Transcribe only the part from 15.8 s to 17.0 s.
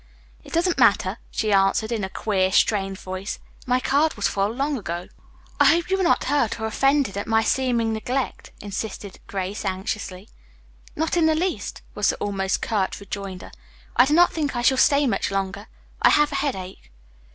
I have a headache."